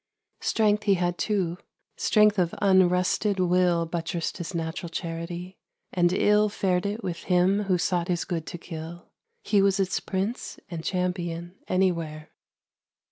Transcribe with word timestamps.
Strength 0.39 0.85
he 0.85 0.95
had, 0.95 1.19
too; 1.19 1.59
strength 1.95 2.39
of 2.39 2.55
unrusted 2.59 3.39
will 3.39 3.85
Buttressed 3.85 4.37
his 4.37 4.55
natural 4.55 4.89
charity, 4.89 5.59
and 5.93 6.11
ill 6.11 6.49
Fared 6.49 6.87
it 6.87 7.03
with 7.03 7.25
him 7.25 7.65
who 7.65 7.77
sought 7.77 8.07
his 8.07 8.25
good 8.25 8.47
to 8.47 8.57
kill: 8.57 9.11
He 9.43 9.61
was 9.61 9.79
its 9.79 9.99
Prince 9.99 10.57
and 10.71 10.83
Champion 10.83 11.53
anywhere. 11.67 12.31